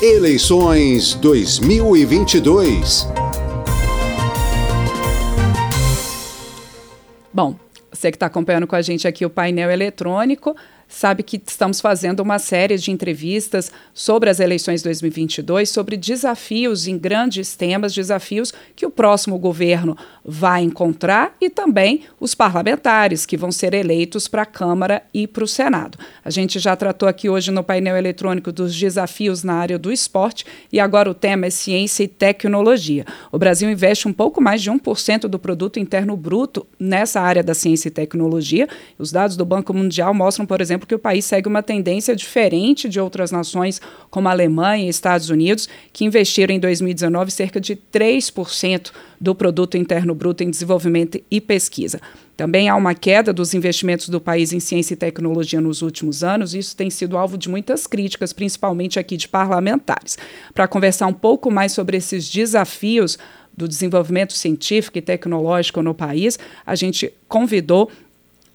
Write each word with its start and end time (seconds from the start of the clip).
Eleições 0.00 1.14
2022. 1.14 3.08
Bom, 7.34 7.56
você 7.90 8.12
que 8.12 8.16
está 8.16 8.26
acompanhando 8.26 8.68
com 8.68 8.76
a 8.76 8.80
gente 8.80 9.08
aqui 9.08 9.26
o 9.26 9.30
painel 9.30 9.68
eletrônico, 9.72 10.54
sabe 10.88 11.22
que 11.22 11.40
estamos 11.46 11.80
fazendo 11.80 12.20
uma 12.20 12.38
série 12.38 12.76
de 12.78 12.90
entrevistas 12.90 13.70
sobre 13.92 14.30
as 14.30 14.40
eleições 14.40 14.82
2022, 14.82 15.68
sobre 15.68 15.96
desafios 15.96 16.86
em 16.86 16.96
grandes 16.96 17.54
temas, 17.54 17.94
desafios 17.94 18.52
que 18.74 18.86
o 18.86 18.90
próximo 18.90 19.38
governo 19.38 19.96
vai 20.24 20.62
encontrar 20.62 21.36
e 21.40 21.50
também 21.50 22.02
os 22.18 22.34
parlamentares 22.34 23.26
que 23.26 23.36
vão 23.36 23.52
ser 23.52 23.74
eleitos 23.74 24.26
para 24.26 24.42
a 24.42 24.46
Câmara 24.46 25.02
e 25.12 25.26
para 25.26 25.44
o 25.44 25.48
Senado. 25.48 25.98
A 26.24 26.30
gente 26.30 26.58
já 26.58 26.74
tratou 26.74 27.08
aqui 27.08 27.28
hoje 27.28 27.50
no 27.50 27.62
painel 27.62 27.96
eletrônico 27.96 28.50
dos 28.50 28.74
desafios 28.74 29.42
na 29.42 29.54
área 29.54 29.78
do 29.78 29.92
esporte 29.92 30.44
e 30.72 30.80
agora 30.80 31.10
o 31.10 31.14
tema 31.14 31.46
é 31.46 31.50
ciência 31.50 32.02
e 32.02 32.08
tecnologia. 32.08 33.04
O 33.30 33.38
Brasil 33.38 33.70
investe 33.70 34.08
um 34.08 34.12
pouco 34.12 34.40
mais 34.40 34.62
de 34.62 34.70
1% 34.70 35.20
do 35.28 35.38
produto 35.38 35.78
interno 35.78 36.16
bruto 36.16 36.66
nessa 36.78 37.20
área 37.20 37.42
da 37.42 37.54
ciência 37.54 37.88
e 37.88 37.90
tecnologia. 37.90 38.68
Os 38.98 39.12
dados 39.12 39.36
do 39.36 39.44
Banco 39.44 39.74
Mundial 39.74 40.14
mostram, 40.14 40.46
por 40.46 40.60
exemplo, 40.60 40.77
exemplo, 40.78 40.86
que 40.86 40.94
o 40.94 40.98
país 40.98 41.24
segue 41.24 41.48
uma 41.48 41.62
tendência 41.62 42.14
diferente 42.14 42.88
de 42.88 43.00
outras 43.00 43.30
nações, 43.30 43.80
como 44.10 44.28
a 44.28 44.30
Alemanha 44.30 44.86
e 44.86 44.88
Estados 44.88 45.28
Unidos, 45.28 45.68
que 45.92 46.04
investiram 46.04 46.54
em 46.54 46.60
2019 46.60 47.30
cerca 47.30 47.60
de 47.60 47.76
3% 47.76 48.90
do 49.20 49.34
produto 49.34 49.76
interno 49.76 50.14
bruto 50.14 50.44
em 50.44 50.50
desenvolvimento 50.50 51.20
e 51.30 51.40
pesquisa. 51.40 52.00
Também 52.36 52.68
há 52.68 52.76
uma 52.76 52.94
queda 52.94 53.32
dos 53.32 53.52
investimentos 53.52 54.08
do 54.08 54.20
país 54.20 54.52
em 54.52 54.60
ciência 54.60 54.94
e 54.94 54.96
tecnologia 54.96 55.60
nos 55.60 55.82
últimos 55.82 56.22
anos, 56.22 56.54
e 56.54 56.58
isso 56.58 56.76
tem 56.76 56.88
sido 56.88 57.18
alvo 57.18 57.36
de 57.36 57.48
muitas 57.48 57.86
críticas, 57.86 58.32
principalmente 58.32 58.98
aqui 58.98 59.16
de 59.16 59.28
parlamentares. 59.28 60.16
Para 60.54 60.68
conversar 60.68 61.08
um 61.08 61.12
pouco 61.12 61.50
mais 61.50 61.72
sobre 61.72 61.96
esses 61.96 62.30
desafios 62.30 63.18
do 63.56 63.66
desenvolvimento 63.66 64.34
científico 64.34 64.98
e 64.98 65.02
tecnológico 65.02 65.82
no 65.82 65.92
país, 65.92 66.38
a 66.64 66.76
gente 66.76 67.12
convidou 67.26 67.90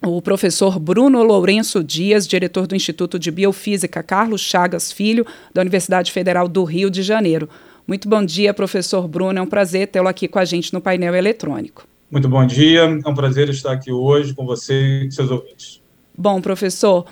o 0.05 0.21
professor 0.21 0.79
Bruno 0.79 1.23
Lourenço 1.23 1.81
Dias, 1.81 2.27
diretor 2.27 2.67
do 2.67 2.75
Instituto 2.75 3.17
de 3.17 3.31
Biofísica 3.31 4.03
Carlos 4.03 4.41
Chagas 4.41 4.91
Filho, 4.91 5.25
da 5.53 5.61
Universidade 5.61 6.11
Federal 6.11 6.47
do 6.47 6.65
Rio 6.65 6.89
de 6.89 7.01
Janeiro. 7.01 7.49
Muito 7.87 8.09
bom 8.09 8.23
dia, 8.23 8.53
professor 8.53 9.07
Bruno. 9.07 9.39
É 9.39 9.41
um 9.41 9.47
prazer 9.47 9.87
tê-lo 9.87 10.09
aqui 10.09 10.27
com 10.27 10.39
a 10.39 10.45
gente 10.45 10.73
no 10.73 10.81
painel 10.81 11.15
eletrônico. 11.15 11.87
Muito 12.11 12.27
bom 12.27 12.45
dia. 12.45 12.81
É 12.81 13.09
um 13.09 13.15
prazer 13.15 13.49
estar 13.49 13.71
aqui 13.71 13.91
hoje 13.91 14.33
com 14.33 14.45
você 14.45 15.05
e 15.05 15.11
seus 15.11 15.31
ouvintes. 15.31 15.81
Bom, 16.15 16.41
professor, 16.41 17.05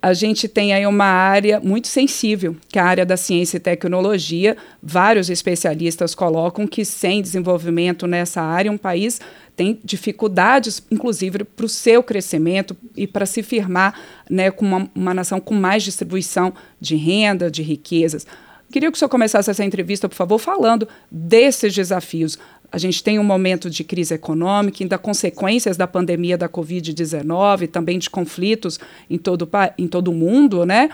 a 0.00 0.14
gente 0.14 0.48
tem 0.48 0.72
aí 0.72 0.86
uma 0.86 1.04
área 1.04 1.60
muito 1.60 1.88
sensível, 1.88 2.56
que 2.68 2.78
é 2.78 2.82
a 2.82 2.86
área 2.86 3.06
da 3.06 3.16
ciência 3.16 3.58
e 3.58 3.60
tecnologia. 3.60 4.56
Vários 4.82 5.28
especialistas 5.28 6.14
colocam 6.14 6.66
que 6.66 6.84
sem 6.84 7.20
desenvolvimento 7.20 8.06
nessa 8.06 8.40
área, 8.40 8.72
um 8.72 8.78
país 8.78 9.20
tem 9.58 9.80
dificuldades, 9.82 10.80
inclusive, 10.88 11.42
para 11.42 11.66
o 11.66 11.68
seu 11.68 12.00
crescimento 12.00 12.76
e 12.96 13.08
para 13.08 13.26
se 13.26 13.42
firmar 13.42 13.92
né, 14.30 14.52
com 14.52 14.64
uma, 14.64 14.88
uma 14.94 15.12
nação 15.12 15.40
com 15.40 15.52
mais 15.52 15.82
distribuição 15.82 16.54
de 16.80 16.94
renda, 16.94 17.50
de 17.50 17.60
riquezas. 17.60 18.24
Queria 18.70 18.88
que 18.88 18.94
o 18.94 18.98
senhor 18.98 19.08
começasse 19.08 19.50
essa 19.50 19.64
entrevista, 19.64 20.08
por 20.08 20.14
favor, 20.14 20.38
falando 20.38 20.86
desses 21.10 21.74
desafios. 21.74 22.38
A 22.70 22.78
gente 22.78 23.02
tem 23.02 23.18
um 23.18 23.24
momento 23.24 23.68
de 23.68 23.82
crise 23.82 24.14
econômica, 24.14 24.84
ainda 24.84 24.96
consequências 24.96 25.76
da 25.76 25.88
pandemia 25.88 26.38
da 26.38 26.48
Covid-19, 26.48 27.68
também 27.68 27.98
de 27.98 28.08
conflitos 28.08 28.78
em 29.10 29.18
todo, 29.18 29.48
em 29.76 29.88
todo 29.88 30.12
o 30.12 30.14
mundo, 30.14 30.64
né? 30.64 30.88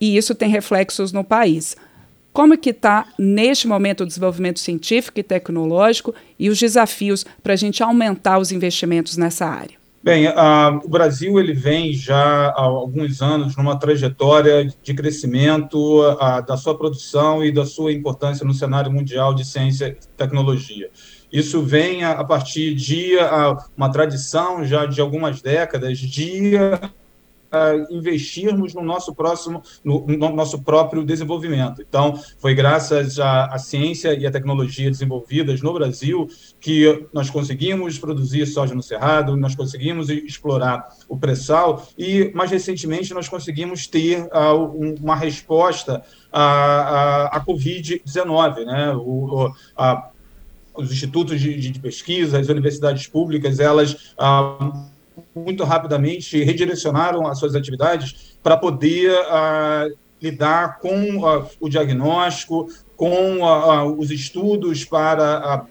E 0.00 0.16
isso 0.16 0.34
tem 0.34 0.48
reflexos 0.48 1.12
no 1.12 1.22
país. 1.22 1.76
Como 2.32 2.56
que 2.56 2.70
está, 2.70 3.06
neste 3.18 3.66
momento, 3.66 4.02
o 4.02 4.06
desenvolvimento 4.06 4.60
científico 4.60 5.18
e 5.18 5.22
tecnológico 5.22 6.14
e 6.38 6.48
os 6.48 6.58
desafios 6.58 7.24
para 7.42 7.54
a 7.54 7.56
gente 7.56 7.82
aumentar 7.82 8.38
os 8.38 8.52
investimentos 8.52 9.16
nessa 9.16 9.46
área? 9.46 9.80
Bem, 10.02 10.26
o 10.82 10.88
Brasil 10.88 11.38
ele 11.38 11.52
vem 11.52 11.92
já 11.92 12.16
há 12.16 12.62
alguns 12.62 13.20
anos 13.20 13.54
numa 13.54 13.78
trajetória 13.78 14.66
de 14.82 14.94
crescimento 14.94 16.00
da 16.46 16.56
sua 16.56 16.74
produção 16.74 17.44
e 17.44 17.52
da 17.52 17.66
sua 17.66 17.92
importância 17.92 18.46
no 18.46 18.54
cenário 18.54 18.90
mundial 18.90 19.34
de 19.34 19.44
ciência 19.44 19.88
e 19.88 20.16
tecnologia. 20.16 20.88
Isso 21.30 21.60
vem 21.62 22.02
a, 22.02 22.24
partir 22.24 22.74
de 22.74 23.12
uma 23.76 23.90
tradição 23.92 24.64
já 24.64 24.86
de 24.86 25.02
algumas 25.02 25.42
décadas 25.42 25.98
de 25.98 26.52
uh, 27.52 27.94
investirmos 27.94 28.74
no 28.74 28.82
nosso 28.82 29.14
próximo, 29.14 29.62
no, 29.84 30.06
no, 30.06 30.30
nosso 30.30 30.62
próprio 30.62 31.04
desenvolvimento. 31.04 31.82
Então, 31.82 32.18
foi 32.38 32.54
graças 32.54 33.18
à, 33.18 33.46
à 33.46 33.58
ciência 33.58 34.14
e 34.18 34.26
à 34.26 34.30
tecnologia 34.30 34.90
desenvolvidas 34.90 35.60
no 35.60 35.72
Brasil 35.72 36.28
que 36.60 37.06
nós 37.12 37.30
conseguimos 37.30 37.98
produzir 37.98 38.46
soja 38.46 38.74
no 38.74 38.82
cerrado, 38.82 39.36
nós 39.36 39.54
conseguimos 39.54 40.08
explorar 40.08 40.88
o 41.08 41.16
pré-sal 41.16 41.86
e, 41.98 42.30
mais 42.34 42.50
recentemente, 42.50 43.12
nós 43.14 43.28
conseguimos 43.28 43.86
ter 43.86 44.22
uh, 44.26 44.54
um, 44.54 44.94
uma 45.00 45.16
resposta 45.16 46.02
à, 46.32 46.42
à, 46.42 47.26
à 47.36 47.44
Covid-19, 47.44 48.64
né? 48.64 48.92
O, 48.94 49.46
o, 49.46 49.54
a, 49.76 50.10
os 50.74 50.92
institutos 50.92 51.40
de, 51.40 51.56
de, 51.58 51.80
pesquisa, 51.80 52.38
as 52.38 52.48
universidades 52.48 53.06
públicas, 53.06 53.58
elas 53.58 54.14
uh, 54.18 54.88
muito 55.34 55.64
rapidamente 55.64 56.42
redirecionaram 56.42 57.26
as 57.26 57.38
suas 57.38 57.54
atividades 57.54 58.38
para 58.42 58.56
poder 58.56 59.12
uh, 59.12 59.96
lidar 60.20 60.78
com 60.78 61.18
uh, 61.18 61.46
o 61.60 61.68
diagnóstico, 61.68 62.68
com 62.96 63.38
uh, 63.38 63.98
os 63.98 64.10
estudos 64.10 64.84
para 64.84 65.66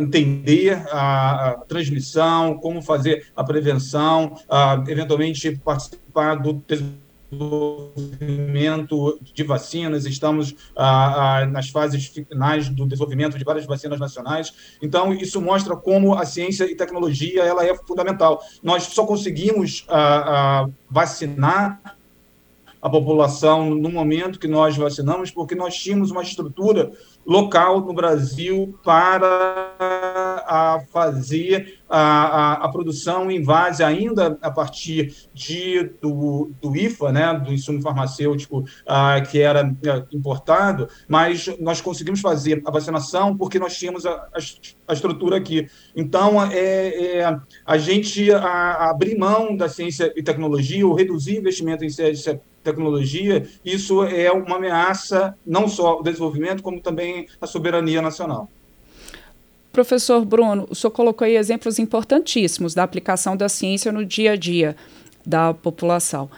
entender 0.00 0.82
a, 0.90 1.50
a, 1.50 1.54
transmissão, 1.68 2.56
como 2.56 2.80
fazer 2.80 3.26
a 3.36 3.44
prevenção, 3.44 4.34
eventualmente 4.88 5.60
participar 5.62 6.36
do 6.36 6.54
desenvolvimento 7.30 9.18
de 9.22 9.42
vacinas, 9.42 10.06
estamos 10.06 10.54
ah, 10.74 11.40
ah, 11.40 11.46
nas 11.46 11.68
fases 11.68 12.06
finais 12.06 12.68
do 12.68 12.86
desenvolvimento 12.86 13.38
de 13.38 13.44
várias 13.44 13.66
vacinas 13.66 14.00
nacionais. 14.00 14.76
Então, 14.82 15.12
isso 15.12 15.40
mostra 15.40 15.76
como 15.76 16.14
a 16.14 16.24
ciência 16.24 16.64
e 16.64 16.74
tecnologia 16.74 17.42
ela 17.42 17.64
é 17.64 17.74
fundamental. 17.74 18.42
Nós 18.62 18.84
só 18.84 19.04
conseguimos 19.04 19.84
ah, 19.88 20.64
ah 20.64 20.68
vacinar 20.90 21.96
a 22.80 22.88
população 22.88 23.70
no 23.70 23.90
momento 23.90 24.38
que 24.38 24.46
nós 24.46 24.76
vacinamos, 24.76 25.30
porque 25.30 25.54
nós 25.54 25.76
tínhamos 25.76 26.10
uma 26.10 26.22
estrutura 26.22 26.92
local 27.26 27.80
no 27.80 27.92
Brasil 27.92 28.78
para 28.84 29.67
a 30.48 30.80
fazer 30.90 31.78
a, 31.88 32.00
a, 32.00 32.52
a, 32.64 32.68
produção 32.70 33.30
em 33.30 33.42
base 33.42 33.84
ainda 33.84 34.38
a 34.40 34.50
partir 34.50 35.14
de, 35.34 35.84
do, 36.00 36.50
do 36.60 36.74
IFA, 36.74 37.12
né, 37.12 37.34
do 37.34 37.52
insumo 37.52 37.82
farmacêutico 37.82 38.60
uh, 38.60 39.30
que 39.30 39.40
era 39.40 39.66
uh, 39.66 40.06
importado, 40.10 40.88
mas 41.06 41.46
nós 41.60 41.80
conseguimos 41.80 42.20
fazer 42.20 42.62
a 42.64 42.70
vacinação 42.70 43.36
porque 43.36 43.58
nós 43.58 43.76
tínhamos 43.76 44.06
a, 44.06 44.28
a 44.86 44.92
estrutura 44.92 45.36
aqui. 45.36 45.68
Então, 45.94 46.42
é, 46.50 47.18
é 47.18 47.38
a 47.64 47.78
gente 47.78 48.32
a, 48.32 48.90
abrir 48.90 49.18
mão 49.18 49.54
da 49.54 49.68
ciência 49.68 50.12
e 50.16 50.22
tecnologia 50.22 50.86
ou 50.86 50.94
reduzir 50.94 51.36
investimento 51.36 51.84
em 51.84 51.90
ciência 51.90 52.40
tecnologia, 52.62 53.46
isso 53.64 54.02
é 54.04 54.30
uma 54.30 54.56
ameaça 54.56 55.34
não 55.46 55.68
só 55.68 55.88
ao 55.88 56.02
desenvolvimento, 56.02 56.62
como 56.62 56.80
também 56.80 57.26
à 57.40 57.46
soberania 57.46 58.02
nacional. 58.02 58.50
Professor 59.78 60.24
Bruno, 60.24 60.66
o 60.68 60.74
senhor 60.74 60.90
colocou 60.90 61.24
aí 61.24 61.36
exemplos 61.36 61.78
importantíssimos 61.78 62.74
da 62.74 62.82
aplicação 62.82 63.36
da 63.36 63.48
ciência 63.48 63.92
no 63.92 64.04
dia 64.04 64.32
a 64.32 64.36
dia 64.36 64.74
da 65.24 65.54
população. 65.54 66.28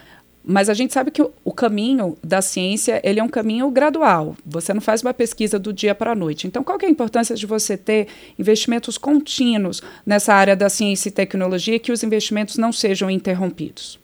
Mas 0.44 0.68
a 0.68 0.74
gente 0.74 0.92
sabe 0.92 1.10
que 1.10 1.22
o, 1.22 1.50
caminho 1.50 2.18
da 2.22 2.42
ciência 2.42 3.00
ele 3.02 3.18
é 3.18 3.22
um 3.22 3.30
caminho 3.30 3.70
gradual. 3.70 4.36
Você 4.44 4.74
não 4.74 4.80
faz 4.82 5.00
uma 5.00 5.14
pesquisa 5.14 5.58
do 5.58 5.72
dia 5.72 5.94
para 5.94 6.12
a 6.12 6.14
noite. 6.14 6.46
Então, 6.46 6.62
qual 6.62 6.78
é 6.82 6.84
a 6.84 6.90
importância 6.90 7.34
de 7.34 7.46
você 7.46 7.78
ter 7.78 8.08
investimentos 8.38 8.98
contínuos 8.98 9.82
nessa 10.04 10.34
área 10.34 10.54
da 10.54 10.68
ciência 10.68 11.08
e 11.08 11.12
tecnologia 11.12 11.78
que 11.78 11.92
os 11.92 12.02
investimentos 12.02 12.58
não 12.58 12.70
sejam 12.70 13.10
interrompidos? 13.10 13.98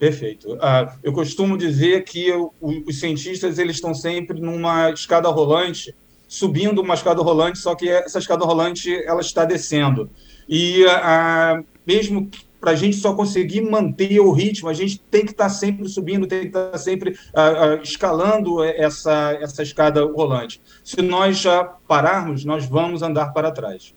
Perfeito. 0.00 0.54
Uh, 0.54 0.98
eu 1.00 1.12
costumo 1.12 1.56
dizer 1.56 2.02
que 2.02 2.32
o, 2.32 2.52
os 2.60 2.98
cientistas 2.98 3.56
eles 3.56 3.76
estão 3.76 3.94
sempre 3.94 4.40
numa 4.40 4.90
escada 4.90 5.28
rolante, 5.28 5.94
subindo 6.30 6.80
uma 6.80 6.94
escada 6.94 7.20
rolante, 7.20 7.58
só 7.58 7.74
que 7.74 7.88
essa 7.88 8.20
escada 8.20 8.44
rolante 8.44 8.94
ela 9.04 9.20
está 9.20 9.44
descendo. 9.44 10.08
E 10.48 10.84
uh, 10.84 11.64
mesmo 11.84 12.30
para 12.60 12.70
a 12.70 12.74
gente 12.76 12.96
só 12.96 13.14
conseguir 13.14 13.62
manter 13.62 14.20
o 14.20 14.30
ritmo, 14.30 14.68
a 14.68 14.72
gente 14.72 15.00
tem 15.10 15.24
que 15.24 15.32
estar 15.32 15.44
tá 15.44 15.50
sempre 15.50 15.88
subindo, 15.88 16.28
tem 16.28 16.42
que 16.42 16.46
estar 16.46 16.70
tá 16.70 16.78
sempre 16.78 17.10
uh, 17.10 17.82
escalando 17.82 18.62
essa, 18.62 19.36
essa 19.40 19.60
escada 19.64 20.04
rolante. 20.04 20.60
Se 20.84 21.02
nós 21.02 21.38
já 21.38 21.64
pararmos, 21.64 22.44
nós 22.44 22.64
vamos 22.64 23.02
andar 23.02 23.32
para 23.32 23.50
trás. 23.50 23.92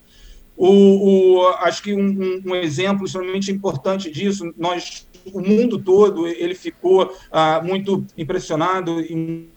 O, 0.57 1.38
o, 1.38 1.47
acho 1.59 1.83
que 1.83 1.94
um, 1.94 2.41
um, 2.47 2.56
exemplo 2.56 3.06
extremamente 3.06 3.51
importante 3.51 4.09
disso, 4.09 4.51
nós 4.57 5.07
o 5.31 5.39
mundo 5.39 5.77
todo 5.77 6.27
ele 6.27 6.56
ficou 6.56 7.15
ah, 7.31 7.62
muito 7.63 8.06
impressionado 8.18 9.00
e 9.00 9.47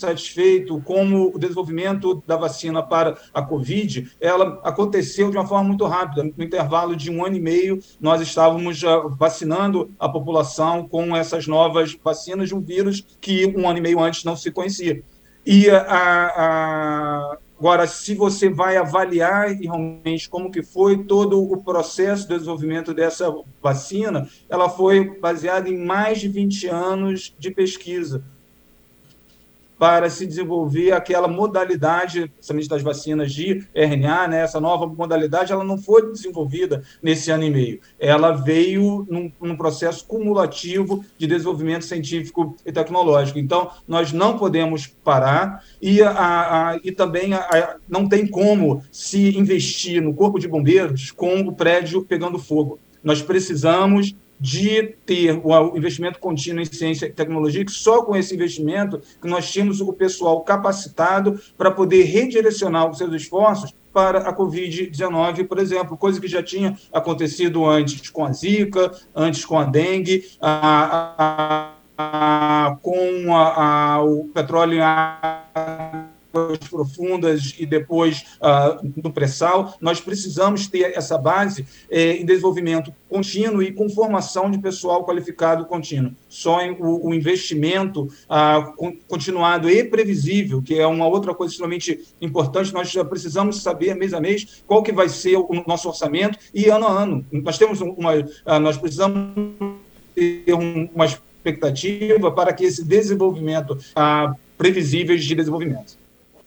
satisfeito 0.00 0.80
como 0.82 1.34
o 1.34 1.38
desenvolvimento 1.38 2.22
da 2.26 2.36
vacina 2.36 2.82
para 2.82 3.16
a 3.32 3.42
Covid, 3.42 4.10
ela 4.20 4.60
aconteceu 4.64 5.30
de 5.30 5.36
uma 5.36 5.46
forma 5.46 5.68
muito 5.68 5.84
rápida. 5.86 6.24
No 6.24 6.44
intervalo 6.44 6.96
de 6.96 7.10
um 7.10 7.24
ano 7.24 7.36
e 7.36 7.40
meio, 7.40 7.80
nós 8.00 8.20
estávamos 8.20 8.76
já 8.76 8.98
vacinando 8.98 9.90
a 9.98 10.08
população 10.08 10.88
com 10.88 11.14
essas 11.16 11.46
novas 11.46 11.96
vacinas 12.02 12.48
de 12.48 12.54
um 12.54 12.60
vírus 12.60 13.04
que 13.20 13.46
um 13.56 13.68
ano 13.68 13.78
e 13.78 13.82
meio 13.82 14.00
antes 14.00 14.24
não 14.24 14.36
se 14.36 14.50
conhecia. 14.50 15.02
E 15.44 15.68
a, 15.70 15.82
a 15.86 17.38
Agora, 17.60 17.86
se 17.86 18.14
você 18.14 18.48
vai 18.48 18.78
avaliar 18.78 19.48
realmente 19.50 20.30
como 20.30 20.50
que 20.50 20.62
foi 20.62 21.04
todo 21.04 21.42
o 21.42 21.62
processo 21.62 22.26
de 22.26 22.32
desenvolvimento 22.32 22.94
dessa 22.94 23.30
vacina, 23.62 24.26
ela 24.48 24.70
foi 24.70 25.18
baseada 25.20 25.68
em 25.68 25.76
mais 25.76 26.20
de 26.20 26.26
20 26.26 26.68
anos 26.68 27.34
de 27.38 27.50
pesquisa 27.50 28.24
para 29.80 30.10
se 30.10 30.26
desenvolver 30.26 30.92
aquela 30.92 31.26
modalidade, 31.26 32.28
principalmente 32.28 32.68
das 32.68 32.82
vacinas 32.82 33.32
de 33.32 33.64
RNA, 33.74 34.28
né, 34.28 34.42
essa 34.42 34.60
nova 34.60 34.86
modalidade, 34.86 35.54
ela 35.54 35.64
não 35.64 35.78
foi 35.78 36.12
desenvolvida 36.12 36.82
nesse 37.02 37.30
ano 37.30 37.44
e 37.44 37.50
meio. 37.50 37.80
Ela 37.98 38.32
veio 38.32 39.06
num, 39.08 39.32
num 39.40 39.56
processo 39.56 40.04
cumulativo 40.06 41.02
de 41.16 41.26
desenvolvimento 41.26 41.86
científico 41.86 42.54
e 42.66 42.70
tecnológico. 42.70 43.38
Então, 43.38 43.70
nós 43.88 44.12
não 44.12 44.36
podemos 44.36 44.86
parar 44.86 45.64
e, 45.80 46.02
a, 46.02 46.10
a, 46.72 46.80
e 46.84 46.92
também 46.92 47.32
a, 47.32 47.76
não 47.88 48.06
tem 48.06 48.26
como 48.26 48.82
se 48.92 49.34
investir 49.34 50.02
no 50.02 50.12
corpo 50.12 50.38
de 50.38 50.46
bombeiros 50.46 51.10
com 51.10 51.40
o 51.40 51.54
prédio 51.54 52.04
pegando 52.04 52.38
fogo. 52.38 52.78
Nós 53.02 53.22
precisamos 53.22 54.14
de 54.40 54.94
ter 55.04 55.38
o 55.44 55.76
investimento 55.76 56.18
contínuo 56.18 56.62
em 56.62 56.64
ciência 56.64 57.06
e 57.06 57.12
tecnologia, 57.12 57.64
que 57.64 57.70
só 57.70 58.02
com 58.02 58.16
esse 58.16 58.34
investimento 58.34 59.02
que 59.20 59.28
nós 59.28 59.50
tínhamos 59.50 59.80
o 59.82 59.92
pessoal 59.92 60.40
capacitado 60.40 61.38
para 61.58 61.70
poder 61.70 62.04
redirecionar 62.04 62.90
os 62.90 62.96
seus 62.96 63.12
esforços 63.12 63.74
para 63.92 64.20
a 64.20 64.34
Covid-19, 64.34 65.46
por 65.46 65.58
exemplo, 65.58 65.96
coisa 65.96 66.20
que 66.20 66.28
já 66.28 66.42
tinha 66.42 66.78
acontecido 66.92 67.66
antes 67.66 68.08
com 68.08 68.24
a 68.24 68.32
Zika, 68.32 68.92
antes 69.14 69.44
com 69.44 69.58
a 69.58 69.64
dengue, 69.64 70.24
a, 70.40 71.74
a, 71.98 72.66
a, 72.68 72.76
com 72.80 73.26
o 74.04 74.28
petróleo 74.28 74.80
profundas 76.68 77.54
e 77.58 77.66
depois 77.66 78.24
uh, 78.40 78.92
no 79.02 79.12
pré-sal, 79.12 79.74
nós 79.80 80.00
precisamos 80.00 80.66
ter 80.66 80.96
essa 80.96 81.18
base 81.18 81.66
eh, 81.90 82.16
em 82.16 82.24
desenvolvimento 82.24 82.92
contínuo 83.08 83.62
e 83.62 83.72
com 83.72 83.88
formação 83.88 84.50
de 84.50 84.58
pessoal 84.58 85.04
qualificado 85.04 85.66
contínuo. 85.66 86.12
Só 86.28 86.60
em, 86.60 86.72
o, 86.72 87.08
o, 87.08 87.14
investimento 87.14 88.04
uh, 88.04 88.96
continuado 89.08 89.68
e 89.68 89.82
previsível, 89.84 90.62
que 90.62 90.78
é 90.78 90.86
uma 90.86 91.06
outra 91.06 91.34
coisa 91.34 91.52
extremamente 91.52 92.00
importante, 92.20 92.72
nós 92.72 92.92
precisamos 93.08 93.62
saber 93.62 93.94
mês 93.94 94.14
a 94.14 94.20
mês 94.20 94.62
qual 94.66 94.82
que 94.82 94.92
vai 94.92 95.08
ser 95.08 95.36
o 95.36 95.64
nosso 95.66 95.88
orçamento 95.88 96.38
e 96.54 96.68
ano 96.68 96.86
a 96.86 97.02
ano. 97.02 97.26
Nós 97.32 97.58
temos 97.58 97.80
uma, 97.80 98.14
uh, 98.14 98.60
nós 98.60 98.76
precisamos 98.76 99.34
ter 100.14 100.54
uma 100.54 101.06
expectativa 101.06 102.30
para 102.30 102.52
que 102.52 102.64
esse 102.64 102.84
desenvolvimento 102.84 103.72
uh, 103.72 104.34
previsíveis 104.56 105.24
de 105.24 105.34
desenvolvimento. 105.34 105.99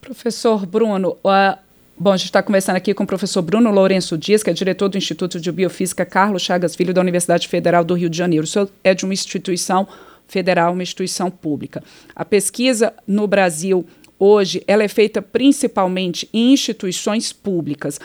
Professor 0.04 0.66
Bruno, 0.66 1.16
uh, 1.24 1.58
bom, 1.96 2.12
a 2.12 2.16
gente 2.18 2.26
está 2.26 2.42
conversando 2.42 2.76
aqui 2.76 2.92
com 2.92 3.04
o 3.04 3.06
professor 3.06 3.40
Bruno 3.40 3.70
Lourenço 3.70 4.18
Dias, 4.18 4.42
que 4.42 4.50
é 4.50 4.52
diretor 4.52 4.90
do 4.90 4.98
Instituto 4.98 5.40
de 5.40 5.50
Biofísica 5.50 6.04
Carlos 6.04 6.42
Chagas 6.42 6.76
Filho 6.76 6.92
da 6.92 7.00
Universidade 7.00 7.48
Federal 7.48 7.82
do 7.82 7.94
Rio 7.94 8.10
de 8.10 8.18
Janeiro. 8.18 8.44
O 8.44 8.46
senhor 8.46 8.68
é 8.84 8.92
de 8.92 9.06
uma 9.06 9.14
instituição 9.14 9.88
federal, 10.28 10.74
uma 10.74 10.82
instituição 10.82 11.30
pública. 11.30 11.82
A 12.14 12.22
pesquisa 12.22 12.92
no 13.06 13.26
Brasil 13.26 13.86
hoje 14.18 14.62
ela 14.66 14.82
é 14.82 14.88
feita 14.88 15.22
principalmente 15.22 16.28
em 16.34 16.52
instituições 16.52 17.32
públicas. 17.32 17.98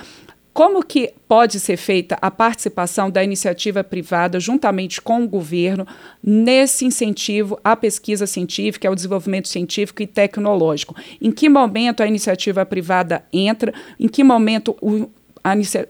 Como 0.59 0.83
que 0.83 1.13
pode 1.25 1.57
ser 1.57 1.77
feita 1.77 2.17
a 2.21 2.29
participação 2.29 3.09
da 3.09 3.23
iniciativa 3.23 3.81
privada 3.81 4.41
juntamente 4.41 5.01
com 5.01 5.23
o 5.23 5.25
governo 5.25 5.87
nesse 6.21 6.83
incentivo 6.83 7.57
à 7.63 7.77
pesquisa 7.77 8.27
científica, 8.27 8.85
ao 8.85 8.93
desenvolvimento 8.93 9.47
científico 9.47 10.03
e 10.03 10.05
tecnológico? 10.05 10.93
Em 11.21 11.31
que 11.31 11.47
momento 11.47 12.03
a 12.03 12.07
iniciativa 12.07 12.65
privada 12.65 13.23
entra? 13.31 13.73
Em 13.97 14.09
que 14.09 14.21
momento 14.21 14.75
o, 14.81 15.09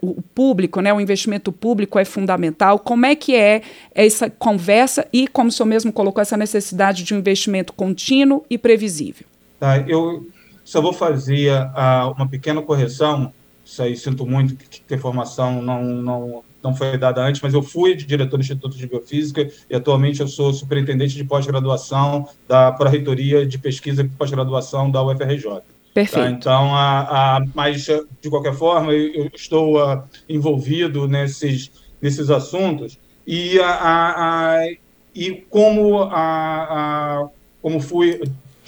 o 0.02 0.22
público, 0.36 0.80
né, 0.80 0.94
o 0.94 1.00
investimento 1.00 1.50
público 1.50 1.98
é 1.98 2.04
fundamental? 2.04 2.78
Como 2.78 3.04
é 3.04 3.16
que 3.16 3.34
é 3.34 3.62
essa 3.92 4.30
conversa 4.30 5.04
e, 5.12 5.26
como 5.26 5.48
o 5.48 5.52
senhor 5.52 5.66
mesmo 5.66 5.92
colocou, 5.92 6.22
essa 6.22 6.36
necessidade 6.36 7.02
de 7.02 7.12
um 7.12 7.18
investimento 7.18 7.72
contínuo 7.72 8.44
e 8.48 8.56
previsível? 8.56 9.26
Tá, 9.58 9.78
eu 9.78 10.28
só 10.64 10.80
vou 10.80 10.92
fazer 10.92 11.50
uh, 11.60 12.12
uma 12.16 12.28
pequena 12.28 12.62
correção 12.62 13.32
isso 13.70 13.82
aí 13.82 13.96
sinto 13.96 14.26
muito 14.26 14.56
que, 14.56 14.80
que 14.80 14.94
a 14.94 14.98
formação 14.98 15.62
não, 15.62 15.84
não, 15.84 16.44
não 16.60 16.74
foi 16.74 16.98
dada 16.98 17.22
antes, 17.22 17.40
mas 17.40 17.54
eu 17.54 17.62
fui 17.62 17.94
diretor 17.94 18.36
do 18.36 18.42
Instituto 18.42 18.76
de 18.76 18.86
Biofísica 18.86 19.48
e 19.68 19.74
atualmente 19.74 20.20
eu 20.20 20.26
sou 20.26 20.52
superintendente 20.52 21.14
de 21.14 21.22
pós-graduação 21.22 22.28
da 22.48 22.72
Pró-Reitoria 22.72 23.46
de 23.46 23.58
Pesquisa 23.58 24.02
e 24.02 24.08
Pós-Graduação 24.08 24.90
da 24.90 25.02
UFRJ. 25.04 25.42
Tá? 25.44 25.62
Perfeito. 25.94 26.24
Tá? 26.24 26.30
Então, 26.30 26.74
a, 26.74 27.36
a, 27.36 27.44
mas, 27.54 27.86
de 28.20 28.28
qualquer 28.28 28.54
forma, 28.54 28.92
eu, 28.92 29.24
eu 29.24 29.30
estou 29.32 29.80
a, 29.80 29.94
ah, 29.94 30.04
envolvido 30.28 31.06
nesses, 31.06 31.70
nesses 32.02 32.28
assuntos 32.28 32.98
e, 33.24 33.60
a, 33.60 33.70
a, 33.70 34.72
e 35.14 35.32
como, 35.48 36.02
a, 36.02 36.10
a, 36.12 37.28
como 37.62 37.78
fui 37.80 38.20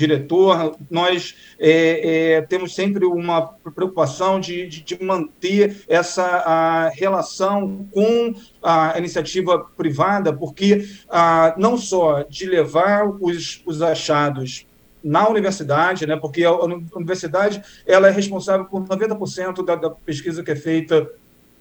diretor, 0.02 0.76
nós 0.90 1.34
é, 1.58 2.34
é, 2.34 2.42
temos 2.42 2.74
sempre 2.74 3.04
uma 3.04 3.42
preocupação 3.74 4.40
de, 4.40 4.66
de, 4.66 4.82
de 4.82 5.02
manter 5.02 5.84
essa 5.88 6.90
relação 6.94 7.86
com 7.92 8.34
a 8.62 8.98
iniciativa 8.98 9.60
privada, 9.76 10.32
porque 10.32 10.88
a, 11.08 11.54
não 11.56 11.76
só 11.76 12.22
de 12.22 12.46
levar 12.46 13.06
os, 13.20 13.62
os 13.64 13.80
achados 13.80 14.66
na 15.04 15.28
universidade, 15.28 16.06
né, 16.06 16.16
porque 16.16 16.44
a 16.44 16.52
universidade 16.52 17.62
ela 17.86 18.08
é 18.08 18.10
responsável 18.10 18.66
por 18.66 18.82
90% 18.82 19.64
da, 19.64 19.74
da 19.76 19.90
pesquisa 19.90 20.42
que 20.42 20.50
é 20.50 20.56
feita 20.56 21.08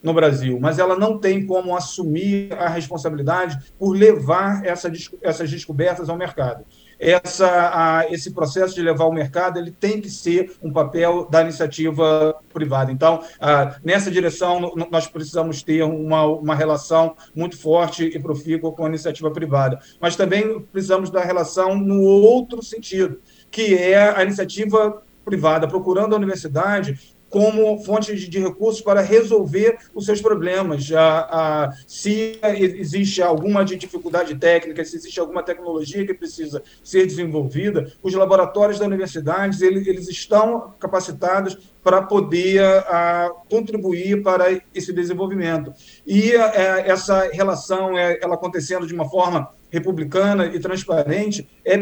no 0.01 0.13
Brasil, 0.13 0.59
mas 0.59 0.79
ela 0.79 0.97
não 0.97 1.19
tem 1.19 1.45
como 1.45 1.75
assumir 1.75 2.51
a 2.53 2.67
responsabilidade 2.67 3.57
por 3.77 3.91
levar 3.91 4.65
essa, 4.65 4.91
essas 5.21 5.49
descobertas 5.49 6.09
ao 6.09 6.17
mercado 6.17 6.65
essa, 7.01 7.71
a, 7.73 8.11
esse 8.11 8.31
processo 8.31 8.75
de 8.75 8.81
levar 8.83 9.05
ao 9.05 9.11
mercado 9.11 9.57
ele 9.57 9.71
tem 9.71 9.99
que 9.99 10.09
ser 10.09 10.53
um 10.61 10.71
papel 10.71 11.27
da 11.29 11.41
iniciativa 11.41 12.35
privada. 12.53 12.91
Então, 12.91 13.23
a, 13.39 13.75
nessa 13.83 14.11
direção, 14.11 14.73
nós 14.91 15.07
precisamos 15.07 15.63
ter 15.63 15.81
uma, 15.81 16.25
uma 16.25 16.53
relação 16.53 17.15
muito 17.35 17.57
forte 17.57 18.05
e 18.05 18.19
profícua 18.19 18.71
com 18.71 18.85
a 18.85 18.89
iniciativa 18.89 19.31
privada. 19.31 19.79
Mas 19.99 20.15
também 20.15 20.61
precisamos 20.71 21.09
da 21.09 21.21
relação 21.23 21.75
no 21.75 22.01
outro 22.01 22.63
sentido, 22.63 23.19
que 23.49 23.75
é 23.75 24.15
a 24.15 24.23
iniciativa 24.23 25.01
privada, 25.25 25.67
procurando 25.67 26.13
a 26.13 26.17
universidade 26.17 27.15
como 27.31 27.81
fonte 27.81 28.13
de, 28.13 28.39
recursos 28.39 28.81
para 28.81 29.01
resolver 29.01 29.77
os 29.95 30.05
seus 30.05 30.21
problemas. 30.21 30.91
A, 30.91 31.19
a, 31.19 31.71
se 31.87 32.37
existe 32.43 33.21
alguma 33.21 33.63
dificuldade 33.63 34.35
técnica, 34.35 34.83
se 34.83 34.97
existe 34.97 35.19
alguma 35.19 35.41
tecnologia 35.41 36.05
que 36.05 36.13
precisa 36.13 36.61
ser 36.83 37.07
desenvolvida, 37.07 37.91
os 38.03 38.13
laboratórios 38.13 38.79
da 38.79 38.85
universidade 38.85 39.63
eles, 39.63 39.87
eles 39.87 40.09
estão 40.09 40.73
capacitados 40.77 41.57
para 41.81 42.01
poder 42.01 42.61
a, 42.61 43.31
contribuir 43.49 44.21
para 44.21 44.61
esse 44.75 44.91
desenvolvimento. 44.91 45.73
E 46.05 46.33
é, 46.33 46.89
essa 46.89 47.29
relação, 47.31 47.97
é, 47.97 48.19
ela 48.21 48.35
acontecendo 48.35 48.85
de 48.85 48.93
uma 48.93 49.09
forma 49.09 49.49
republicana 49.69 50.47
e 50.47 50.59
transparente, 50.59 51.47
é 51.63 51.77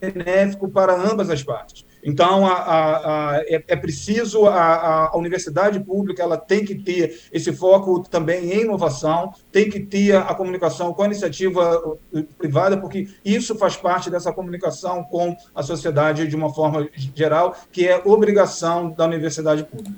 benéfico 0.00 0.68
para 0.68 0.94
ambas 0.94 1.30
as 1.30 1.42
partes. 1.44 1.84
Então, 2.04 2.46
a, 2.46 2.52
a, 2.52 3.30
a, 3.30 3.36
é, 3.46 3.64
é, 3.66 3.76
preciso, 3.76 4.46
a, 4.46 5.10
universidade 5.14 5.80
pública 5.80 6.22
ela 6.22 6.36
tem 6.36 6.62
que 6.64 6.74
ter 6.74 7.18
esse 7.32 7.50
foco 7.52 8.06
também 8.08 8.52
em 8.52 8.60
inovação, 8.60 9.32
tem 9.50 9.70
que 9.70 9.80
ter 9.80 10.14
a 10.14 10.34
comunicação 10.34 10.92
com 10.92 11.02
a 11.02 11.06
iniciativa 11.06 11.78
uh, 12.12 12.24
privada, 12.36 12.76
porque 12.76 13.08
isso 13.24 13.56
faz 13.56 13.76
parte 13.76 14.10
dessa 14.10 14.32
comunicação 14.32 15.02
com 15.04 15.34
a 15.54 15.62
sociedade 15.62 16.28
de 16.28 16.36
uma 16.36 16.52
forma 16.52 16.86
geral, 17.14 17.56
que 17.72 17.88
é 17.88 18.02
obrigação 18.04 18.90
da 18.90 19.06
universidade 19.06 19.64
pública. 19.64 19.96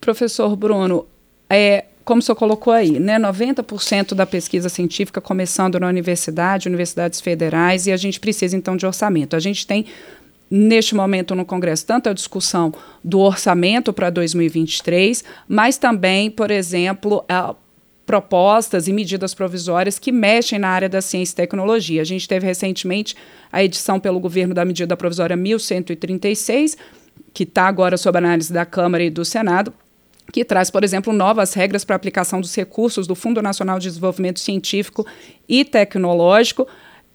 Professor 0.00 0.54
Bruno, 0.54 1.06
é, 1.50 1.86
como 2.04 2.20
o 2.20 2.22
senhor 2.22 2.36
colocou 2.36 2.72
aí, 2.72 3.00
né, 3.00 3.18
90% 3.18 4.14
da 4.14 4.24
pesquisa 4.24 4.68
científica 4.68 5.20
começando 5.20 5.80
na 5.80 5.88
universidade, 5.88 6.68
universidades 6.68 7.20
federais, 7.20 7.86
e 7.88 7.92
a 7.92 7.96
gente 7.96 8.20
precisa 8.20 8.56
então 8.56 8.76
de 8.76 8.86
orçamento. 8.86 9.34
A 9.34 9.40
gente 9.40 9.66
tem 9.66 9.86
neste 10.50 10.94
momento 10.94 11.34
no 11.34 11.44
Congresso 11.44 11.86
tanto 11.86 12.08
a 12.08 12.12
discussão 12.12 12.72
do 13.04 13.20
orçamento 13.20 13.92
para 13.92 14.10
2023, 14.10 15.22
mas 15.46 15.76
também, 15.76 16.30
por 16.30 16.50
exemplo, 16.50 17.24
a 17.28 17.54
propostas 18.08 18.88
e 18.88 18.92
medidas 18.92 19.34
provisórias 19.34 19.98
que 19.98 20.10
mexem 20.10 20.58
na 20.58 20.70
área 20.70 20.88
da 20.88 21.02
ciência 21.02 21.34
e 21.34 21.36
tecnologia. 21.36 22.00
A 22.00 22.04
gente 22.06 22.26
teve 22.26 22.46
recentemente 22.46 23.14
a 23.52 23.62
edição 23.62 24.00
pelo 24.00 24.18
governo 24.18 24.54
da 24.54 24.64
medida 24.64 24.96
provisória 24.96 25.36
1136, 25.36 26.74
que 27.34 27.42
está 27.42 27.66
agora 27.66 27.98
sob 27.98 28.16
análise 28.16 28.50
da 28.50 28.64
Câmara 28.64 29.04
e 29.04 29.10
do 29.10 29.26
Senado, 29.26 29.74
que 30.32 30.42
traz, 30.42 30.70
por 30.70 30.82
exemplo, 30.84 31.12
novas 31.12 31.52
regras 31.52 31.84
para 31.84 31.96
aplicação 31.96 32.40
dos 32.40 32.54
recursos 32.54 33.06
do 33.06 33.14
Fundo 33.14 33.42
Nacional 33.42 33.78
de 33.78 33.88
Desenvolvimento 33.88 34.40
Científico 34.40 35.06
e 35.46 35.62
Tecnológico, 35.62 36.66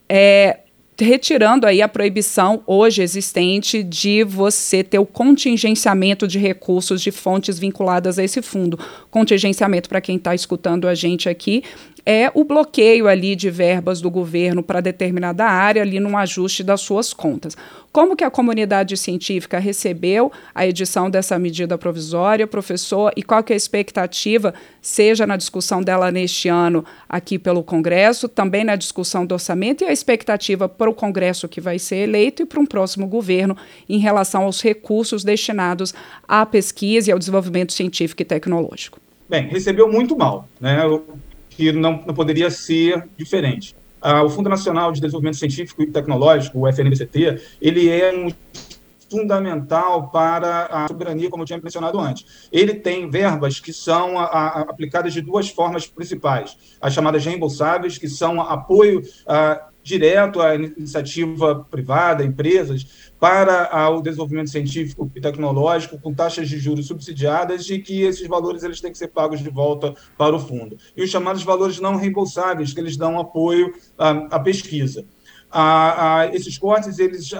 é, 0.07 0.59
retirando 0.99 1.65
aí 1.65 1.81
a 1.81 1.87
proibição 1.87 2.61
hoje 2.67 3.01
existente 3.01 3.83
de 3.83 4.23
você 4.23 4.83
ter 4.83 4.99
o 4.99 5.05
contingenciamento 5.05 6.27
de 6.27 6.37
recursos 6.37 7.01
de 7.01 7.11
fontes 7.11 7.57
vinculadas 7.57 8.19
a 8.19 8.23
esse 8.23 8.41
fundo. 8.41 8.77
Contingenciamento, 9.09 9.89
para 9.89 10.01
quem 10.01 10.17
está 10.17 10.35
escutando 10.35 10.87
a 10.87 10.93
gente 10.93 11.27
aqui, 11.27 11.63
é 12.05 12.29
o 12.33 12.43
bloqueio 12.43 13.07
ali 13.07 13.35
de 13.35 13.49
verbas 13.49 14.01
do 14.01 14.11
governo 14.11 14.61
para 14.61 14.81
determinada 14.81 15.45
área 15.45 15.81
ali 15.81 15.99
num 15.99 16.17
ajuste 16.17 16.63
das 16.63 16.81
suas 16.81 17.13
contas. 17.13 17.55
Como 17.91 18.15
que 18.15 18.23
a 18.23 18.31
comunidade 18.31 18.97
científica 18.97 19.59
recebeu 19.59 20.31
a 20.53 20.65
edição 20.67 21.09
dessa 21.09 21.37
medida 21.39 21.77
provisória, 21.77 22.47
professor, 22.47 23.13
e 23.15 23.23
qual 23.23 23.43
que 23.43 23.53
é 23.53 23.55
a 23.55 23.57
expectativa, 23.57 24.53
seja 24.81 25.25
na 25.27 25.37
discussão 25.37 25.81
dela 25.81 26.11
neste 26.11 26.49
ano 26.49 26.83
aqui 27.07 27.39
pelo 27.39 27.63
Congresso, 27.63 28.27
também 28.27 28.63
na 28.63 28.75
discussão 28.75 29.25
do 29.25 29.33
orçamento 29.33 29.83
e 29.83 29.87
a 29.87 29.93
expectativa 29.93 30.67
para 30.67 30.89
o 30.89 30.93
Congresso 30.93 31.47
que 31.47 31.61
vai 31.61 31.79
ser 31.79 31.97
eleito 31.97 32.41
e 32.41 32.45
para 32.45 32.59
um 32.59 32.65
próximo 32.65 33.07
governo 33.07 33.55
em 33.87 33.99
relação 33.99 34.43
aos 34.43 34.61
recursos 34.61 35.23
destinados 35.23 35.93
à 36.27 36.45
pesquisa 36.45 37.11
e 37.11 37.13
ao 37.13 37.19
desenvolvimento 37.19 37.71
científico 37.71 38.23
e 38.23 38.25
tecnológico? 38.25 38.99
Bem, 39.29 39.47
recebeu 39.47 39.89
muito 39.89 40.17
mal, 40.17 40.47
né? 40.59 40.79
Que 41.55 41.71
não, 41.71 42.03
não 42.05 42.13
poderia 42.13 42.49
ser 42.49 43.07
diferente. 43.17 43.75
Ah, 44.01 44.21
o 44.23 44.29
Fundo 44.29 44.49
Nacional 44.49 44.91
de 44.91 44.99
Desenvolvimento 44.99 45.37
Científico 45.37 45.81
e 45.81 45.87
Tecnológico, 45.87 46.59
o 46.59 46.67
FNDCT, 46.67 47.41
ele 47.61 47.89
é 47.89 48.13
um 48.13 48.29
fundamental 49.09 50.09
para 50.09 50.65
a 50.65 50.87
soberania, 50.87 51.29
como 51.29 51.43
eu 51.43 51.47
tinha 51.47 51.59
mencionado 51.61 51.99
antes. 51.99 52.49
Ele 52.51 52.73
tem 52.73 53.09
verbas 53.09 53.59
que 53.59 53.71
são 53.71 54.17
a, 54.17 54.25
a, 54.25 54.61
aplicadas 54.61 55.13
de 55.13 55.21
duas 55.21 55.49
formas 55.49 55.85
principais: 55.85 56.57
as 56.81 56.93
chamadas 56.93 57.23
reembolsáveis, 57.23 57.97
que 57.97 58.09
são 58.09 58.41
apoio 58.41 59.03
a, 59.27 59.69
direto 59.83 60.41
à 60.41 60.55
iniciativa 60.55 61.65
privada, 61.69 62.23
empresas, 62.23 63.11
para 63.19 63.89
o 63.89 64.01
desenvolvimento 64.01 64.49
científico 64.49 65.09
e 65.15 65.21
tecnológico 65.21 65.99
com 65.99 66.13
taxas 66.13 66.49
de 66.49 66.57
juros 66.57 66.87
subsidiadas 66.87 67.69
e 67.69 67.79
que 67.79 68.01
esses 68.01 68.27
valores 68.27 68.63
eles 68.63 68.81
têm 68.81 68.91
que 68.91 68.97
ser 68.97 69.09
pagos 69.09 69.41
de 69.41 69.49
volta 69.49 69.93
para 70.17 70.35
o 70.35 70.39
fundo. 70.39 70.77
E 70.95 71.03
os 71.03 71.09
chamados 71.09 71.43
valores 71.43 71.79
não 71.79 71.95
reembolsáveis, 71.95 72.73
que 72.73 72.79
eles 72.79 72.97
dão 72.97 73.19
apoio 73.19 73.73
à, 73.97 74.09
à 74.35 74.39
pesquisa. 74.39 75.05
Esses 76.33 76.57
cortes 76.57 76.97
eles 76.97 77.31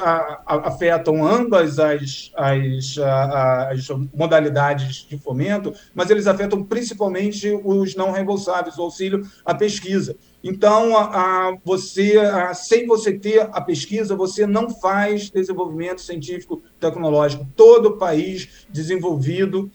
afetam 0.45 1.25
ambas 1.25 1.79
as, 1.79 2.31
as, 2.35 2.97
as, 2.97 3.87
modalidades 4.13 5.07
de 5.09 5.17
fomento, 5.17 5.73
mas 5.93 6.09
eles 6.09 6.27
afetam 6.27 6.63
principalmente 6.63 7.49
os 7.63 7.95
não 7.95 8.11
reembolsáveis, 8.11 8.77
o 8.77 8.83
auxílio 8.83 9.25
à 9.43 9.55
pesquisa. 9.55 10.15
Então, 10.43 10.97
a, 10.97 11.03
a, 11.05 11.57
você, 11.63 12.17
a, 12.17 12.53
sem 12.53 12.85
você 12.85 13.13
ter 13.13 13.41
a 13.51 13.61
pesquisa, 13.61 14.15
você 14.15 14.45
não 14.45 14.69
faz 14.69 15.29
desenvolvimento 15.29 16.01
científico 16.01 16.61
tecnológico. 16.79 17.47
Todo 17.55 17.97
país 17.97 18.67
desenvolvido 18.69 19.71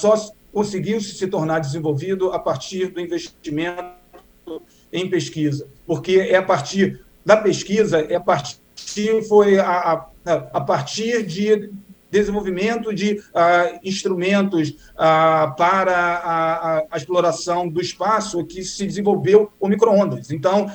só 0.00 0.16
conseguiu 0.52 1.00
se 1.00 1.26
tornar 1.28 1.60
desenvolvido 1.60 2.32
a 2.32 2.38
partir 2.38 2.88
do 2.88 3.00
investimento 3.00 4.00
em 4.92 5.08
pesquisa, 5.08 5.68
porque 5.86 6.16
é 6.16 6.36
a 6.36 6.42
partir 6.42 7.04
da 7.24 7.36
pesquisa, 7.36 8.06
é 8.08 8.18
partir 8.18 8.58
foi 9.28 9.58
a, 9.58 10.06
a, 10.24 10.32
a 10.52 10.60
partir 10.60 11.24
de 11.24 11.70
desenvolvimento 12.10 12.92
de 12.92 13.12
uh, 13.14 13.78
instrumentos 13.84 14.70
uh, 14.70 15.54
para 15.56 15.96
a, 15.96 16.78
a, 16.90 16.96
exploração 16.96 17.68
do 17.68 17.80
espaço 17.80 18.44
que 18.44 18.64
se 18.64 18.84
desenvolveu 18.84 19.50
o 19.60 19.68
microondas. 19.68 20.30
Então, 20.30 20.66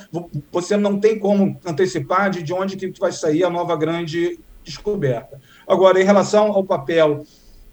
você 0.51 0.77
não 0.77 0.97
tem 0.97 1.19
como 1.19 1.59
antecipar 1.65 2.29
de 2.29 2.53
onde 2.53 2.77
que 2.77 2.91
vai 2.99 3.11
sair 3.11 3.43
a 3.43 3.49
nova 3.49 3.75
grande 3.75 4.39
descoberta. 4.63 5.39
Agora, 5.67 6.01
em 6.01 6.05
relação 6.05 6.53
ao 6.53 6.63
papel 6.63 7.23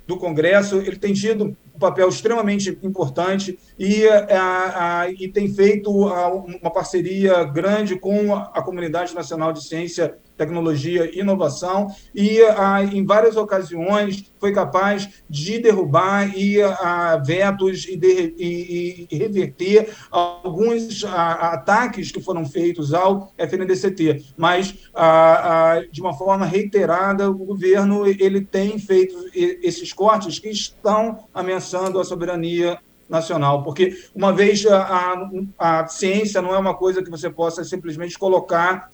do 0.07 0.17
Congresso, 0.17 0.79
ele 0.79 0.97
tem 0.97 1.13
tido 1.13 1.57
um 1.75 1.79
papel 1.79 2.09
extremamente 2.09 2.79
importante 2.83 3.59
e, 3.79 4.07
a, 4.09 5.01
a, 5.01 5.11
e 5.11 5.29
tem 5.29 5.53
feito 5.53 6.09
a, 6.09 6.29
uma 6.33 6.71
parceria 6.71 7.45
grande 7.45 7.97
com 7.97 8.35
a 8.35 8.63
Comunidade 8.63 9.15
Nacional 9.15 9.53
de 9.53 9.65
Ciência 9.67 10.17
tecnologia 10.37 11.19
inovação, 11.19 11.89
e 12.15 12.41
ah, 12.43 12.83
em 12.83 13.05
várias 13.05 13.37
ocasiões 13.37 14.33
foi 14.39 14.53
capaz 14.53 15.09
de 15.29 15.59
derrubar 15.59 16.37
e, 16.37 16.61
ah, 16.63 17.21
vetos 17.25 17.87
e, 17.89 17.97
de, 17.97 18.35
e, 18.37 19.07
e, 19.11 19.17
reverter 19.17 19.91
alguns 20.11 21.05
ah, 21.05 21.53
ataques 21.53 22.11
que 22.11 22.21
foram 22.21 22.45
feitos 22.45 22.93
ao 22.93 23.33
FNDCT. 23.39 24.35
Mas, 24.37 24.91
ah, 24.95 25.75
ah, 25.75 25.85
de 25.91 26.01
uma 26.01 26.13
forma 26.15 26.45
reiterada, 26.45 27.31
o 27.31 27.35
governo 27.35 28.07
ele 28.07 28.41
tem 28.41 28.79
feito 28.79 29.15
esses 29.35 29.93
cortes 29.93 30.39
que 30.39 30.49
estão 30.49 31.25
ameaçando 31.33 32.01
a 32.01 32.05
soberania 32.05 32.79
nacional, 33.09 33.63
porque 33.63 33.97
uma 34.15 34.33
vez 34.33 34.65
a, 34.67 34.83
a, 35.59 35.83
a 35.83 35.87
ciência 35.87 36.41
não 36.41 36.55
é 36.55 36.59
uma 36.59 36.75
coisa 36.75 37.03
que 37.03 37.11
você 37.11 37.29
possa 37.29 37.63
simplesmente 37.63 38.19
colocar 38.19 38.91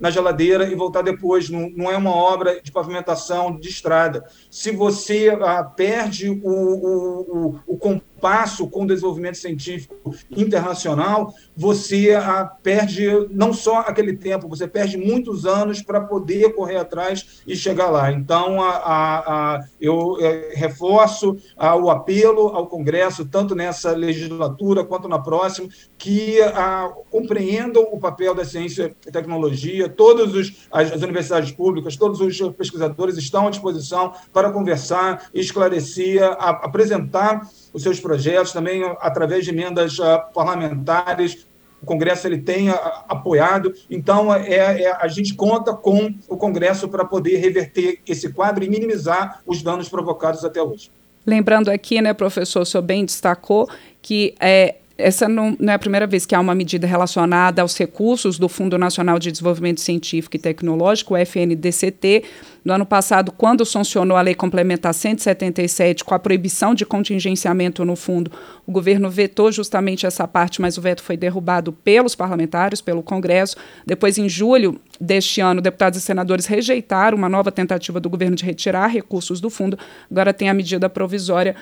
na 0.00 0.10
geladeira 0.10 0.64
e 0.64 0.74
voltar 0.74 1.02
depois. 1.02 1.50
Não, 1.50 1.70
não 1.70 1.90
é 1.90 1.96
uma 1.96 2.14
obra 2.14 2.60
de 2.60 2.72
pavimentação 2.72 3.56
de 3.58 3.68
estrada. 3.68 4.24
Se 4.50 4.72
você 4.72 5.28
ah, 5.28 5.62
perde 5.62 6.30
o, 6.30 6.40
o, 6.42 7.54
o, 7.66 7.74
o 7.74 7.76
passo 8.20 8.68
com 8.68 8.84
o 8.84 8.86
desenvolvimento 8.86 9.38
científico 9.38 10.14
internacional, 10.30 11.34
você 11.56 12.12
ah, 12.12 12.44
perde 12.62 13.06
não 13.30 13.52
só 13.52 13.78
aquele 13.78 14.16
tempo, 14.16 14.48
você 14.48 14.66
perde 14.68 14.96
muitos 14.96 15.46
anos 15.46 15.82
para 15.82 16.00
poder 16.00 16.54
correr 16.54 16.76
atrás 16.76 17.42
e 17.46 17.56
chegar 17.56 17.90
lá. 17.90 18.12
Então, 18.12 18.62
a, 18.62 18.70
a, 18.70 19.54
a 19.54 19.60
eu 19.80 20.16
é, 20.20 20.52
reforço 20.54 21.36
a, 21.56 21.74
o 21.76 21.90
apelo 21.90 22.48
ao 22.48 22.66
Congresso, 22.66 23.24
tanto 23.24 23.54
nessa 23.54 23.92
legislatura 23.92 24.84
quanto 24.84 25.08
na 25.08 25.18
próxima, 25.18 25.68
que 25.96 26.40
a, 26.42 26.90
compreendam 27.10 27.82
o 27.90 27.98
papel 27.98 28.34
da 28.34 28.44
ciência 28.44 28.94
e 29.06 29.10
tecnologia. 29.10 29.88
Todas 29.88 30.52
as, 30.70 30.92
as 30.92 31.02
universidades 31.02 31.52
públicas, 31.52 31.96
todos 31.96 32.20
os 32.20 32.38
pesquisadores 32.56 33.16
estão 33.16 33.46
à 33.46 33.50
disposição 33.50 34.12
para 34.32 34.50
conversar, 34.50 35.28
esclarecer, 35.34 36.22
apresentar 36.38 37.48
os 37.72 37.82
seus 37.82 38.00
projetos, 38.00 38.09
também 38.52 38.82
através 39.00 39.44
de 39.44 39.50
emendas 39.50 39.98
uh, 39.98 40.20
parlamentares. 40.34 41.46
O 41.82 41.86
Congresso 41.86 42.26
ele 42.26 42.38
tem 42.38 42.70
uh, 42.70 42.74
apoiado, 43.08 43.72
então 43.88 44.34
é, 44.34 44.82
é, 44.82 44.92
a 44.92 45.08
gente 45.08 45.34
conta 45.34 45.72
com 45.72 46.14
o 46.28 46.36
Congresso 46.36 46.88
para 46.88 47.04
poder 47.04 47.38
reverter 47.38 48.00
esse 48.06 48.32
quadro 48.32 48.62
e 48.62 48.68
minimizar 48.68 49.40
os 49.46 49.62
danos 49.62 49.88
provocados 49.88 50.44
até 50.44 50.62
hoje. 50.62 50.90
Lembrando 51.26 51.70
aqui, 51.70 52.00
né, 52.00 52.12
professor, 52.12 52.62
o 52.62 52.66
senhor 52.66 52.82
bem 52.82 53.04
destacou 53.04 53.68
que 54.02 54.34
é, 54.40 54.76
essa 55.00 55.28
não, 55.28 55.56
não, 55.58 55.72
é 55.72 55.76
a 55.76 55.78
primeira 55.78 56.06
vez 56.06 56.26
que 56.26 56.34
há 56.34 56.40
uma 56.40 56.54
medida 56.54 56.86
relacionada 56.86 57.62
aos 57.62 57.76
recursos 57.76 58.38
do 58.38 58.48
Fundo 58.48 58.78
Nacional 58.78 59.18
de 59.18 59.30
Desenvolvimento 59.30 59.80
Científico 59.80 60.36
e 60.36 60.38
Tecnológico, 60.38 61.14
o 61.14 61.16
FNDCT. 61.16 62.24
No 62.64 62.74
ano 62.74 62.84
passado, 62.84 63.32
quando 63.32 63.64
sancionou 63.64 64.16
a 64.16 64.20
Lei 64.20 64.34
Complementar 64.34 64.92
177, 64.92 66.04
com 66.04 66.14
a 66.14 66.18
proibição 66.18 66.74
de 66.74 66.84
contingenciamento 66.84 67.84
no 67.84 67.96
fundo, 67.96 68.30
o 68.66 68.72
governo 68.72 69.08
vetou 69.08 69.50
justamente 69.50 70.06
essa 70.06 70.28
parte, 70.28 70.60
mas 70.60 70.76
o 70.76 70.80
veto 70.80 71.02
foi 71.02 71.16
derrubado 71.16 71.72
pelos 71.72 72.14
parlamentares, 72.14 72.80
pelo 72.80 73.02
Congresso. 73.02 73.56
Depois, 73.86 74.18
em 74.18 74.28
julho 74.28 74.78
deste 75.00 75.40
ano, 75.40 75.62
deputados 75.62 75.98
e 75.98 76.02
senadores 76.02 76.44
rejeitaram 76.44 77.16
uma 77.16 77.28
nova 77.28 77.50
tentativa 77.50 77.98
do 77.98 78.10
governo 78.10 78.36
de 78.36 78.44
retirar 78.44 78.88
recursos 78.88 79.40
do 79.40 79.48
fundo. 79.48 79.78
Agora 80.10 80.34
tem 80.34 80.50
a 80.50 80.54
medida 80.54 80.88
provisória 80.88 81.56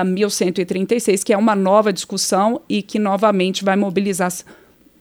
uh, 0.00 0.04
1136, 0.04 1.22
que 1.24 1.32
é 1.32 1.36
uma 1.36 1.54
nova 1.54 1.92
discussão 1.92 2.60
e 2.68 2.82
que 2.82 2.98
novamente 2.98 3.64
vai 3.64 3.76
mobilizar 3.76 4.32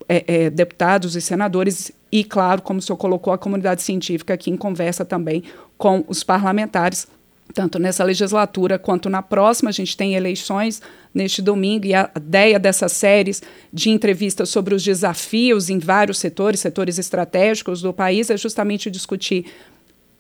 é, 0.10 0.24
é, 0.28 0.50
deputados 0.50 1.16
e 1.16 1.22
senadores 1.22 1.92
e, 2.12 2.24
claro, 2.24 2.62
como 2.62 2.80
o 2.80 2.82
senhor 2.82 2.98
colocou, 2.98 3.32
a 3.32 3.38
comunidade 3.38 3.82
científica 3.82 4.34
aqui 4.34 4.52
em 4.52 4.58
conversa 4.58 5.06
também 5.06 5.44
com 5.78 6.04
os 6.08 6.24
parlamentares, 6.24 7.08
tanto 7.54 7.80
nessa 7.80 8.04
legislatura 8.04 8.78
quanto 8.78 9.10
na 9.10 9.22
próxima. 9.22 9.70
A 9.70 9.74
gente 9.74 9.96
tem 9.96 10.14
eleições 10.14 10.82
neste 11.14 11.42
domingo 11.42 11.86
e 11.86 11.94
a 11.94 12.10
ideia 12.16 12.60
dessas 12.60 12.92
séries 12.92 13.42
de 13.72 13.90
entrevistas 13.90 14.50
sobre 14.50 14.76
os 14.76 14.84
desafios 14.84 15.70
em 15.70 15.80
vários 15.80 16.20
setores, 16.20 16.60
setores 16.60 17.00
estratégicos 17.00 17.82
do 17.82 17.94
país, 17.94 18.30
é 18.30 18.36
justamente 18.36 18.92
discutir 18.92 19.46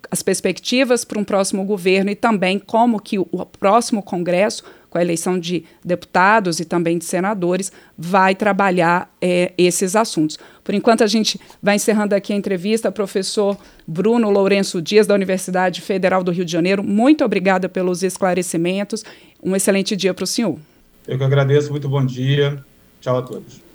as 0.09 0.23
perspectivas 0.23 1.05
para 1.05 1.19
um 1.19 1.23
próximo 1.23 1.63
governo 1.63 2.09
e 2.09 2.15
também 2.15 2.57
como 2.57 2.99
que 2.99 3.19
o 3.19 3.25
próximo 3.59 4.01
Congresso 4.01 4.63
com 4.91 4.97
a 4.97 5.01
eleição 5.01 5.39
de 5.39 5.63
deputados 5.83 6.59
e 6.59 6.65
também 6.65 6.97
de 6.97 7.05
senadores, 7.05 7.71
vai 7.97 8.35
trabalhar 8.35 9.09
é, 9.21 9.53
esses 9.57 9.95
assuntos. 9.95 10.37
Por 10.65 10.75
enquanto, 10.75 11.01
a 11.01 11.07
gente 11.07 11.39
vai 11.63 11.77
encerrando 11.77 12.13
aqui 12.13 12.33
a 12.33 12.35
entrevista. 12.35 12.91
Professor 12.91 13.57
Bruno 13.87 14.29
Lourenço 14.29 14.81
Dias, 14.81 15.07
da 15.07 15.15
Universidade 15.15 15.79
Federal 15.79 16.25
do 16.25 16.31
Rio 16.31 16.43
de 16.43 16.51
Janeiro, 16.51 16.83
muito 16.83 17.23
obrigada 17.23 17.69
pelos 17.69 18.03
esclarecimentos. 18.03 19.05
Um 19.41 19.55
excelente 19.55 19.95
dia 19.95 20.13
para 20.13 20.25
o 20.25 20.27
senhor. 20.27 20.59
Eu 21.07 21.17
que 21.17 21.23
agradeço, 21.23 21.71
muito 21.71 21.87
bom 21.87 22.05
dia. 22.05 22.61
Tchau 22.99 23.17
a 23.17 23.21
todos. 23.21 23.70